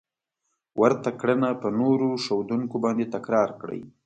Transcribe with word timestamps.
ورته 0.81 1.09
کړنه 1.19 1.49
په 1.61 1.67
نورو 1.79 2.09
ښودونکو 2.23 2.75
باندې 2.85 3.05
تکرار 3.15 3.49
کړئ. 3.61 3.81